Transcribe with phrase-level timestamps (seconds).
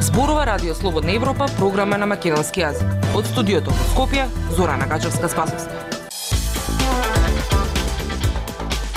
[0.00, 2.84] Зборува Радио Слободна Европа, програма на македонски јазик.
[3.16, 4.26] Од студиото во Скопје,
[4.56, 5.80] Зорана Гачевска Спасовска.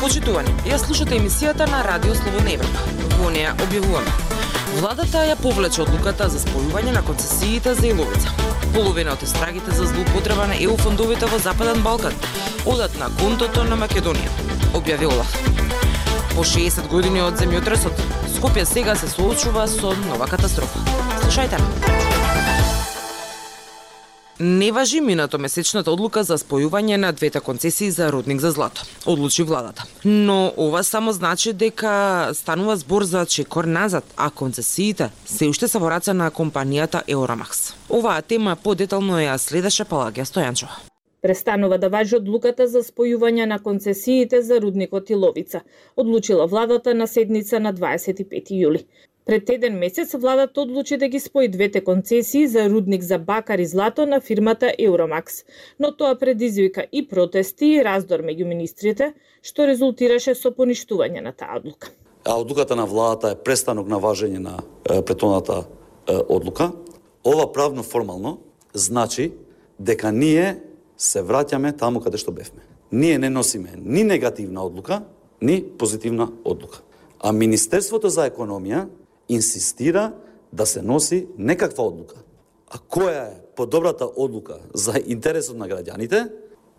[0.02, 2.84] Почитувани, ја слушате емисијата на Радио Слободна Европа.
[3.21, 4.33] Во неја објавуваме.
[4.80, 8.32] Владата ја повлече одлуката за спојување на концесиите за Иловица.
[8.73, 12.13] Половина од истрагите за злоупотреба на ЕУ фондовите во Западен Балкан
[12.66, 14.34] одат на контото на Македонија,
[14.73, 15.38] објави Олаф.
[16.36, 18.02] По 60 години од земјотресот,
[18.34, 20.82] Скопје сега се соочува со нова катастрофа.
[21.21, 22.12] Слушајте.
[24.46, 29.44] Не важи минато месечната одлука за спојување на двете концесии за рудник за злато, одлучи
[29.44, 29.86] владата.
[30.06, 35.80] Но ова само значи дека станува збор за чекор назад, а концесиите се уште се
[35.80, 37.72] во раце на компанијата Еорамакс.
[37.90, 40.76] Оваа тема подетално ја следеше Палагија Стојанчова.
[41.22, 45.62] Престанува да важи одлуката за спојување на концесиите за рудникот Иловица,
[45.96, 48.84] одлучила владата на седница на 25 јули.
[49.26, 53.66] Пред еден месец владата одлучи да ги спои двете концесии за рудник за бакар и
[53.66, 55.46] злато на фирмата Euramaks,
[55.79, 61.55] но тоа предизвика и протести и раздор меѓу министрите, што резултираше со поништување на таа
[61.55, 61.91] одлука.
[62.26, 65.63] А одлуката на владата е престанок на важење на претоната
[66.29, 66.72] одлука.
[67.24, 68.40] Ова правно формално
[68.74, 69.31] значи
[69.79, 70.59] дека ние
[70.97, 72.59] се враќаме таму каде што бевме.
[72.91, 75.03] Ние не носиме ни негативна одлука,
[75.41, 76.84] ни позитивна одлука.
[77.19, 78.88] А Министерството за економија
[79.29, 80.12] инсистира
[80.53, 82.16] да се носи некаква одлука.
[82.68, 86.29] А која е подобрата одлука за интересот на граѓаните,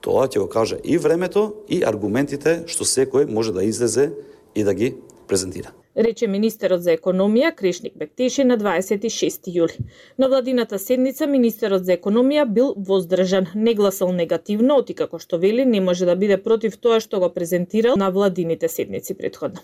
[0.00, 4.12] тоа ќе го каже и времето и аргументите што секој може да излезе
[4.55, 4.95] и да ги
[5.27, 9.78] презентира рече министерот за економија Крешник Бектеши на 26 јули.
[10.19, 15.64] На владината седница министерот за економија бил воздржан, не гласал негативно, оти како што вели
[15.64, 19.60] не може да биде против тоа што го презентирал на владините седници предходно.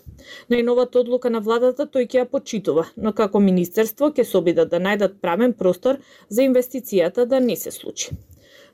[0.51, 4.81] Најновата одлука на владата тој ќе ја почитува, но како министерство ќе се обидат да
[4.81, 5.99] најдат правен простор
[6.29, 8.11] за инвестицијата да не се случи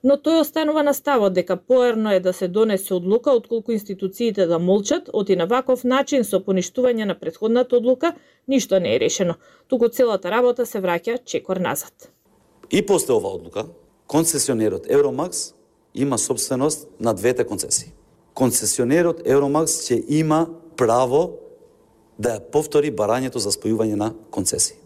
[0.03, 4.59] но тој останува на ставот дека поерно е да се донесе одлука отколку институциите да
[4.59, 8.15] молчат, оти на ваков начин со поништување на предходната одлука
[8.49, 9.35] ништо не е решено,
[9.69, 12.11] туку целата работа се враќа чекор назад.
[12.71, 13.67] И после ова одлука,
[14.07, 15.55] концесионерот Евромакс
[15.95, 17.93] има собственост на двете концесии.
[18.35, 20.47] Концесионерот Евромакс ќе има
[20.77, 21.39] право
[22.19, 24.77] да ја повтори барањето за спојување на концесии.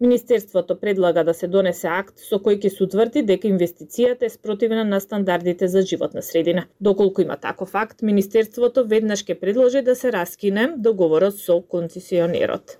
[0.00, 4.80] Министерството предлага да се донесе акт со кој ќе се утврди дека инвестицијата е спротивна
[4.84, 6.64] на стандардите за животна средина.
[6.80, 12.78] Доколку има таков акт, Министерството веднаш ќе предложи да се раскине договорот со концесионерот.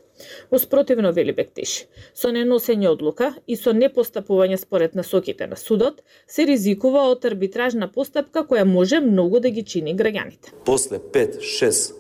[0.51, 7.05] Успротивно вели Бектиш, со неносење одлука и со непостапување според насоките на судот, се ризикува
[7.13, 10.57] од арбитражна постапка која може многу да ги чини граѓаните.
[10.65, 11.93] После 5-6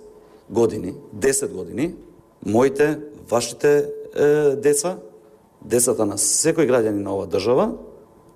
[0.48, 1.92] години, 10 години,
[2.40, 2.96] моите,
[3.28, 3.84] вашите
[4.16, 4.96] е, деца
[5.64, 7.72] децата на секој граѓанин на оваа држава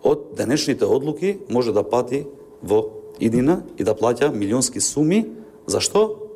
[0.05, 2.27] од денешните одлуки може да пати
[2.63, 2.85] во
[3.21, 5.25] иднина и да плаќа милионски суми.
[5.67, 6.29] За што?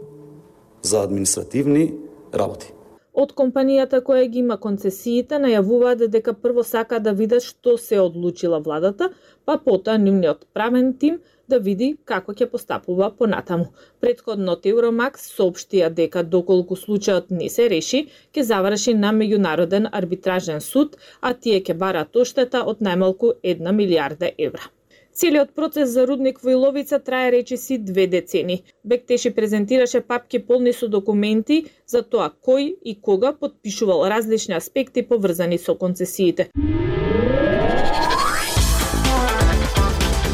[0.83, 1.95] За административни
[2.33, 2.73] работи.
[3.19, 8.61] Од компанијата која ги има концесиите најавуваат дека прво сака да видат што се одлучила
[8.67, 9.09] владата,
[9.45, 11.17] па потоа нивниот правен тим
[11.55, 13.67] да види како ќе постапува понатаму.
[14.05, 20.97] Предходно Евромакс соопштија дека доколку случајот не се реши, ќе заврши на меѓународен арбитражен суд,
[21.21, 24.71] а тие ќе барат оштета од најмалку 1 милиарда евра.
[25.19, 28.63] Целиот процес за рудник во Иловица трае речиси две децени.
[28.85, 35.59] Бектеши презентираше папки полни со документи за тоа кој и кога подпишувал различни аспекти поврзани
[35.59, 36.51] со концесиите.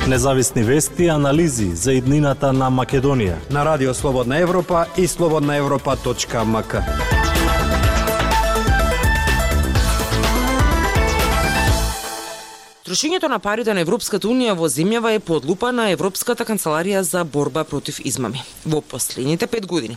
[0.06, 3.40] Независни вести и анализи за иднината на Македонија.
[3.50, 7.13] На Радио Слободна Европа и слободнаевропа.мк.
[12.94, 17.24] Трошењето на парите на Европската Унија во земјава е под лупа на Европската канцеларија за
[17.26, 18.42] борба против измами.
[18.64, 19.96] Во последните пет години,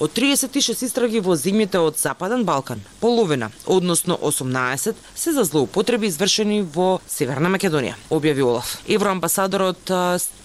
[0.00, 6.62] од 36 истраги во земјите од Западен Балкан, половина, односно 18, се за злоупотреби извршени
[6.62, 8.78] во Северна Македонија, објави Олаф.
[8.88, 9.92] Евроамбасадорот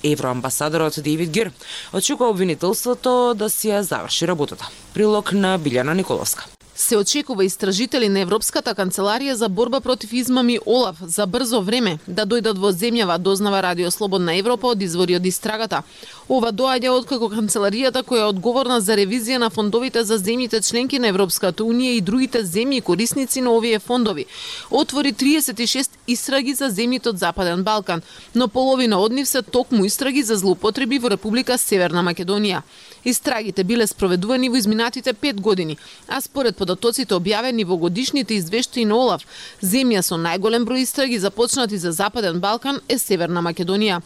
[0.04, 1.54] евроамбасадорот Дейвид Гир
[1.94, 4.68] очекува обвинителството да си ја заврши работата.
[4.94, 6.52] Прилог на Билјана Николовска.
[6.76, 12.26] Се очекува истражители на Европската канцеларија за борба против измами ОЛАФ за брзо време да
[12.26, 15.84] дојдат во земјава, дознава Радио Слободна Европа од извори од истрагата.
[16.32, 21.10] Ова доаѓа откако канцеларијата која е одговорна за ревизија на фондовите за земјите членки на
[21.12, 24.24] Европската унија и другите земји корисници на овие фондови
[24.72, 28.02] отвори 36 истраги за земјите од Западен Балкан,
[28.36, 32.62] но половина од нив се токму истраги за злоупотреби во Република Северна Македонија.
[33.04, 35.78] Истрагите биле спроведувани во изминатите 5 години,
[36.08, 39.28] а според податоците објавени во годишните извештаи на ОЛАФ,
[39.62, 44.00] земја со најголем број истраги започнати за Западен Балкан е Северна Македонија.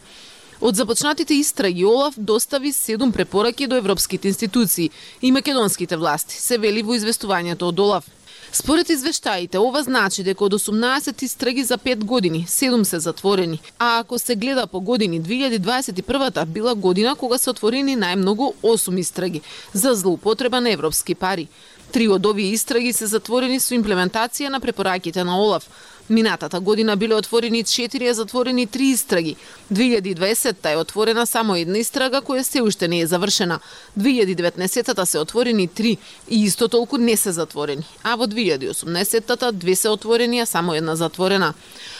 [0.60, 4.90] Од започнатите истраги Олаф достави седум препораки до европските институции
[5.22, 8.08] и македонските власти, се вели во известувањето од Олаф.
[8.52, 13.98] Според извештаите, ова значи дека од 18 истраги за 5 години, 7 се затворени, а
[13.98, 19.40] ако се гледа по години, 2021 била година кога се отворени најмногу 8 истраги
[19.72, 21.48] за злоупотреба на европски пари.
[21.92, 25.68] Три од овие истраги се затворени со имплементација на препораките на ОЛАФ,
[26.10, 29.36] Минатата година биле отворени 4, а затворени 3 истраги.
[29.72, 33.60] 2020-та е отворена само една истрага која се уште не е завршена.
[33.98, 35.98] 2019-та се отворени 3
[36.30, 37.84] и исто толку не се затворени.
[38.02, 41.54] А во 2018-та две се отворени, а само една затворена.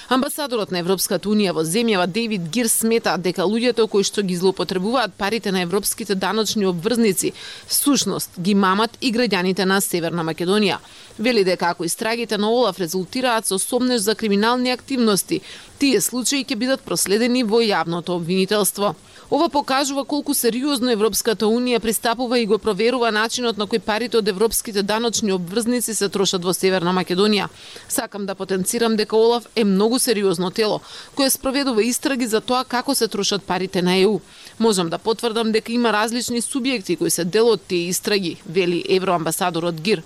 [0.08, 5.12] Амбасадорот на Европската унија во земјава Дейвид Гир смета дека луѓето кои што ги злоупотребуваат
[5.12, 7.32] парите на европските даночни обврзници,
[7.68, 10.78] всушност ги мамат и граѓаните на Северна Македонија.
[11.18, 15.40] Вели дека ако истрагите на Олаф резултираат со сомнеж за криминални активности,
[15.78, 18.94] тие случаи ќе бидат проследени во јавното обвинителство.
[19.30, 24.28] Ова покажува колку сериозно Европската Унија пристапува и го проверува начинот на кој парите од
[24.28, 27.50] европските даночни обврзници се трошат во Северна Македонија.
[27.88, 30.80] Сакам да потенцирам дека Олаф е многу сериозно тело,
[31.14, 34.20] кое спроведува истраги за тоа како се трошат парите на ЕУ.
[34.58, 39.80] Можам да потврдам дека има различни субјекти кои се дел од тие истраги, вели евроамбасадорот
[39.80, 40.02] Гир.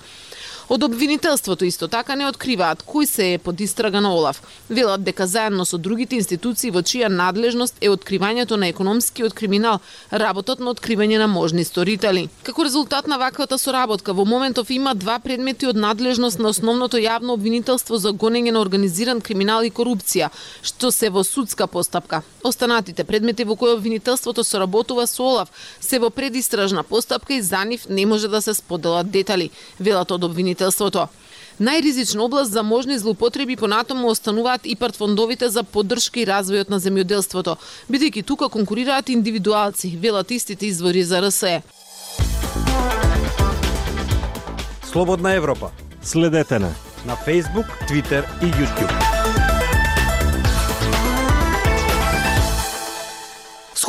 [0.68, 4.42] Од обвинителството исто така не откриваат кој се е под истрага на Олаф.
[4.70, 9.80] Велат дека заедно со другите институции во чија надлежност е откривањето на економскиот криминал,
[10.12, 12.28] работот на откривање на можни сторители.
[12.42, 17.34] Како резултат на ваквата соработка, во моментов има два предмети од надлежност на основното јавно
[17.34, 20.30] обвинителство за гонење на организиран криминал и корупција,
[20.62, 22.22] што се во судска постапка.
[22.44, 25.50] Останатите предмети во кои обвинителството соработува со Олаф
[25.80, 29.50] се во предистражна постапка и за нив не може да се споделат детали,
[29.80, 31.08] велат од обвинителството правобранителството.
[31.60, 37.56] Најризична област за можни злоупотреби понатаму остануваат и партфондовите за поддршка и развојот на земјоделството,
[37.90, 41.62] бидејќи тука конкурираат индивидуалци, велат истите извори за РСЕ.
[44.92, 45.70] Слободна Европа.
[46.02, 46.72] Следете на
[47.04, 49.31] на Facebook, Twitter и YouTube.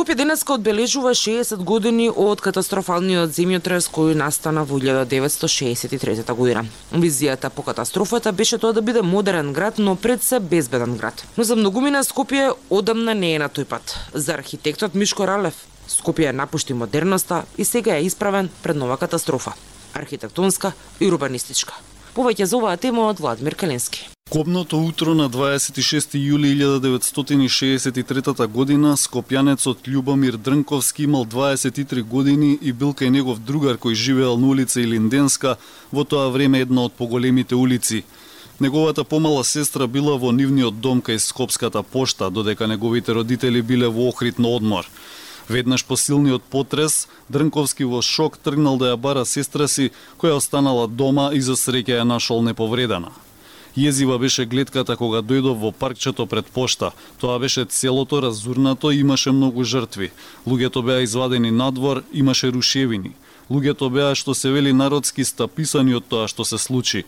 [0.03, 6.65] Скопје денеска одбележува 60 години од катастрофалниот земјотрес кој настана во 1963 година.
[6.91, 11.23] Визијата по катастрофата беше тоа да биде модерен град, но пред се безбеден град.
[11.37, 13.95] Но за многумина Скопје одамна не е на тој пат.
[14.13, 15.55] За архитектот Мишко Ралев,
[15.87, 19.53] Скопје напушти модерноста и сега е исправен пред нова катастрофа.
[19.93, 21.79] Архитектонска и урбанистичка.
[22.11, 24.09] Повеќе за оваа тема од Владимир Каленски.
[24.33, 32.95] Кобното утро на 26 јули 1963 година скопјанецот Љубомир Дрнковски имал 23 години и бил
[32.97, 35.57] кај негов другар кој живеел на улица Илинденска,
[35.91, 38.03] во тоа време една од поголемите улици.
[38.59, 44.09] Неговата помала сестра била во нивниот дом кај Скопската пошта, додека неговите родители биле во
[44.09, 44.89] Охрид на одмор.
[45.49, 50.87] Веднаш по силниот потрес, Дрнковски во шок тргнал да ја бара сестра си, која останала
[50.87, 53.13] дома и за среќа ја нашол неповредена.
[53.77, 56.91] Језива беше гледката кога дојдов во паркчето пред пошта.
[57.19, 60.11] Тоа беше целото разурнато и имаше многу жртви.
[60.47, 63.15] Луѓето беа извадени надвор, имаше рушевини.
[63.49, 67.03] Луѓето беа што се вели народски стаписани од тоа што се случи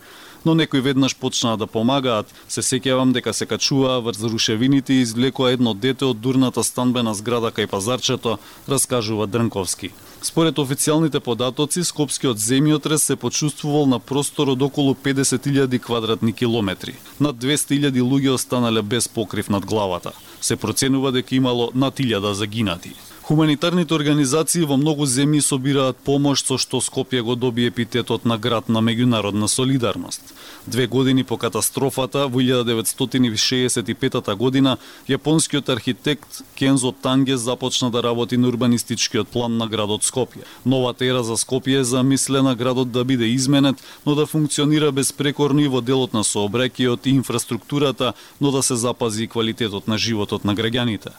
[0.46, 2.30] но некои веднаш почнаа да помагаат.
[2.48, 7.50] Се сеќавам дека се качуваа врз рушевините и извлекоа едно дете од дурната станбена зграда
[7.50, 8.38] кај пазарчето,
[8.70, 9.90] раскажува Дрнковски.
[10.22, 16.94] Според официјалните податоци, Скопскиот земјотрес се почувствувал на простор од околу 50.000 квадратни километри.
[17.20, 20.12] Над 200.000 луѓе останале без покрив над главата.
[20.40, 22.94] Се проценува дека имало над 1000 загинати.
[23.26, 28.68] Хуманитарните организации во многу земји собираат помош со што Скопје го доби епитетот на град
[28.68, 30.22] на меѓународна солидарност.
[30.66, 34.76] Две години по катастрофата во 1965 година
[35.08, 40.46] јапонскиот архитект Кензо Танге започна да работи на урбанистичкиот план на градот Скопје.
[40.64, 45.68] Новата ера за Скопје е замислена градот да биде изменет, но да функционира безпрекорно и
[45.68, 50.54] во делот на сообраќајот и инфраструктурата, но да се запази и квалитетот на животот на
[50.54, 51.10] граѓаните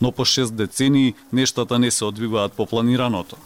[0.00, 3.36] но по 6 децении нештата не се одвиваат по планираното.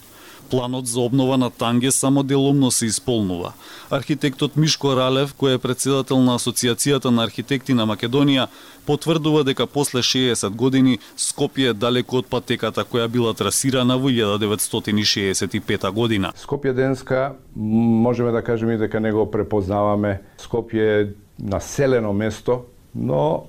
[0.50, 3.52] Планот за обнова на Танге само делумно се исполнува.
[3.90, 8.49] Архитектот Мишко Ралев, кој е председател на Асоциацијата на архитекти на Македонија,
[8.87, 15.90] потврдува дека после 60 години Скопје е далеко од патеката која била трасирана во 1965
[15.95, 16.33] година.
[16.35, 20.21] Скопје денска можеме да кажеме дека не го препознаваме.
[20.38, 22.64] Скопје е населено место,
[22.95, 23.45] но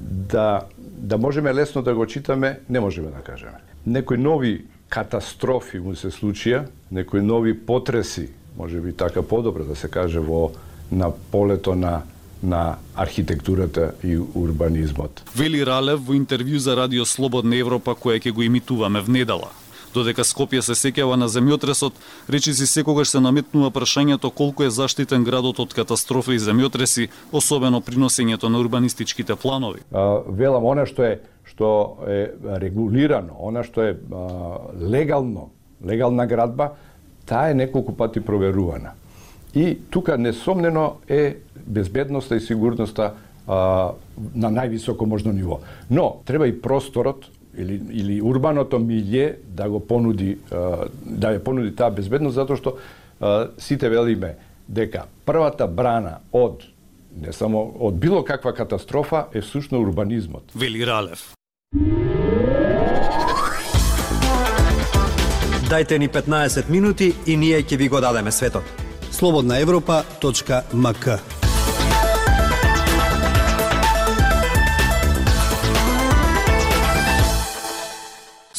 [0.00, 0.60] да
[1.04, 3.60] да можеме лесно да го читаме, не можеме да кажеме.
[3.86, 9.88] Некои нови катастрофи му се случија, некои нови потреси, може би така подобро да се
[9.88, 10.50] каже во
[10.92, 12.02] на полето на
[12.44, 15.22] на архитектурата и урбанизмот.
[15.36, 19.48] Вели Ралев во интервју за Радио Слободна Европа која ќе го имитуваме в недела.
[19.94, 21.94] Додека Скопје се сеќава на земјотресот,
[22.28, 28.50] речиси секогаш се наметнува прашањето колку е заштитен градот од катастрофи и земјотреси, особено приносењето
[28.50, 29.84] на урбанистичките планови.
[29.92, 31.68] А, велам, она што е што
[32.08, 34.24] е регулирано, она што е а,
[34.80, 35.50] легално,
[35.84, 36.72] легална градба,
[37.26, 38.96] таа е неколку пати проверувана.
[39.54, 41.36] И тука несомнено е
[41.66, 43.12] безбедноста и сигурноста
[43.46, 43.92] а,
[44.34, 45.60] на највисоко можно ниво.
[45.90, 51.90] Но треба и просторот или, или урбаното милје да го понуди да ја понуди таа
[51.90, 52.76] безбедност затоа што
[53.58, 54.34] сите велиме
[54.68, 56.64] дека првата брана од
[57.20, 60.52] не само од било каква катастрофа е всушно урбанизмот.
[60.54, 61.34] Вели Ралев.
[65.70, 68.62] Дајте ни 15 минути и ние ќе ви го дадеме светот.
[69.10, 71.43] Слободна Европа.мк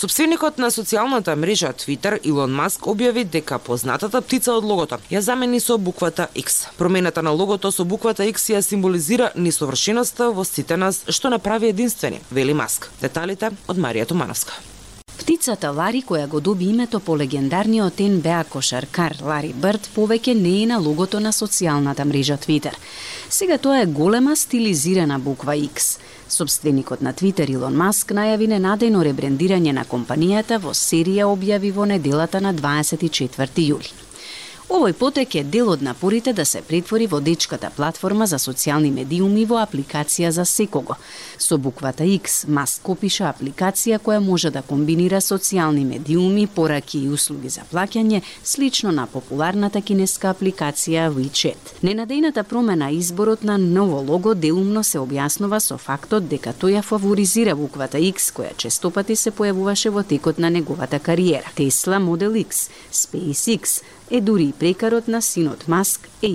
[0.06, 5.58] Собственикот на социјалната мрежа Twitter Илон Маск објави дека познатата птица од логото ја замени
[5.60, 6.60] со буквата X.
[6.78, 12.22] Промената на логото со буквата X ја символизира несовршеноста во сите нас што направи единствени,
[12.30, 12.92] вели Маск.
[13.02, 14.75] Деталите од Марија Томановска.
[15.18, 20.66] Птицата Лари, која го доби името по легендарниот НБА кошаркар Лари Бърд, повеќе не е
[20.68, 22.76] на логото на социјалната мрежа Твитер.
[23.30, 26.00] Сега тоа е голема стилизирана буква X.
[26.30, 32.42] Собственикот на Твитер Илон Маск најави ненадејно ребрендирање на компанијата во серија објави во неделата
[32.42, 33.94] на 24 јули.
[34.66, 39.60] Овој потек е дел од напорите да се претвори водечката платформа за социјални медиуми во
[39.62, 40.96] апликација за секого.
[41.38, 47.50] Со буквата X, Маск копиша апликација која може да комбинира социјални медиуми, пораки и услуги
[47.50, 51.78] за плаќање, слично на популарната кинеска апликација WeChat.
[51.84, 57.54] Ненадејната промена изборот на ново лого делумно се објаснува со фактот дека тој ја фаворизира
[57.56, 61.54] буквата X, која честопати се појавуваше во текот на неговата кариера.
[61.56, 66.28] Tesla Model X, SpaceX, е дури и прекарот на синот Маск е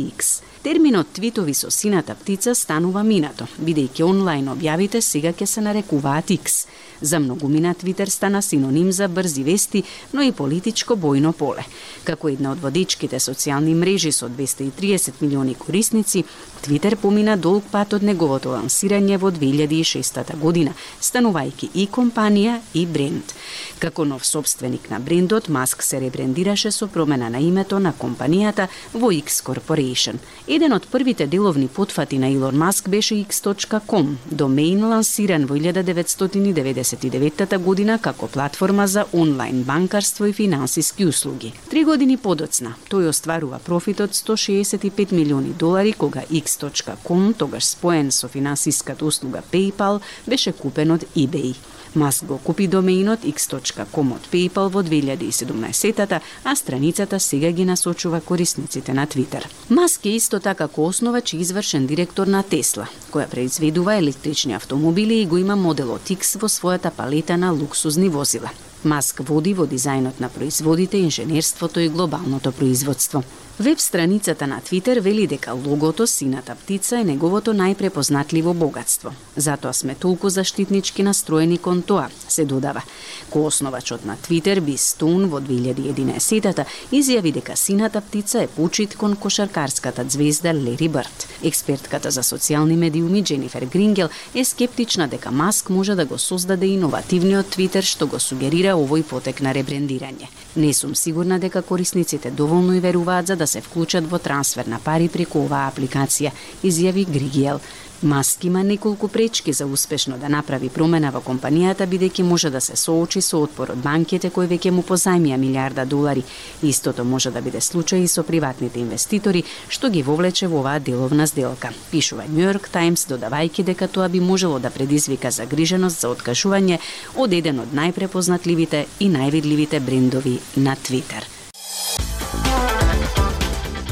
[0.63, 6.67] Терминот твитови со сината птица станува минато, бидејќи онлайн објавите сега ќе се нарекуваат X.
[7.01, 11.65] За многумина Твитер стана синоним за брзи вести, но и политичко бојно поле.
[12.05, 16.25] Како една од водичките социјални мрежи со 230 милиони корисници,
[16.61, 23.33] Твитер помина долг пат од неговото лансирање во 2006 година, станувајќи и компанија и бренд.
[23.79, 29.09] Како нов собственик на брендот, Маск се ребрендираше со промена на името на компанијата во
[29.09, 30.21] X Corporation.
[30.51, 37.99] Еден од првите деловни потфати на Илон Маск беше X.com, домеин лансиран во 1999 година
[38.03, 41.53] како платформа за онлайн банкарство и финансиски услуги.
[41.71, 48.29] Три години подоцна, тој остварува профит од 165 милиони долари кога X.com, тогаш споен со
[48.29, 51.55] финансиската услуга PayPal, беше купен од eBay.
[51.95, 58.95] Маск го купи домеинот x.com од PayPal во 2017 а страницата сега ги насочува корисниците
[58.95, 59.49] на Твитер.
[59.71, 65.27] Маск е исто така коосновач и извршен директор на Тесла, која произведува електрични автомобили и
[65.27, 68.51] го има моделот X во својата палета на луксузни возила.
[68.85, 73.23] Маск води во дизајнот на производите, инженерството и глобалното производство.
[73.61, 79.13] Веб страницата на Твитер вели дека логото сината птица е неговото најпрепознатливо богатство.
[79.37, 82.83] Затоа сме толку заштитнички настроени кон тоа, се додава.
[83.31, 90.05] Коосновачот на Твитер Би Стун во 2011 изјави дека сината птица е почит кон кошаркарската
[90.09, 91.29] звезда Лери Бърт.
[91.45, 97.47] Експертката за социјални медиуми Дженифер Грингел е скептична дека Маск може да го создаде иновативниот
[97.47, 100.29] Твитер што го сугерира овој потек на ребрендирање.
[100.57, 104.79] Не сум сигурна дека корисниците доволно и веруваат за да се вклучат во трансфер на
[104.79, 107.61] пари преку оваа апликација, изјави Григиел.
[108.03, 112.73] Маск има неколку пречки за успешно да направи промена во компанијата бидејќи може да се
[112.77, 116.23] соочи со отпор од банките кои веќе му позајмија милиарда долари.
[116.63, 121.27] Истото може да биде случај и со приватните инвеститори што ги вовлече во оваа деловна
[121.27, 121.75] сделка.
[121.91, 126.79] Пишува Нью Йорк Таймс додавајќи дека тоа би можело да предизвика загриженост за откажување
[127.17, 131.29] од еден од најпрепознатливите и највидливите брендови на Твитер.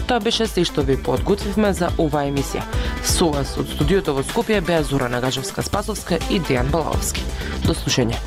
[0.09, 2.65] Тоа беше се што ви подготвивме за оваа емисија.
[3.09, 7.25] Со вас од студиото во Скопје беа Зора Нагажевска Спасовска и Дејан Балаовски.
[7.65, 8.21] До слушање.